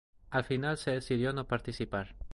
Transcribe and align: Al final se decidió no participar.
Al 0.31 0.45
final 0.45 0.79
se 0.79 0.89
decidió 0.89 1.31
no 1.31 1.47
participar. 1.47 2.15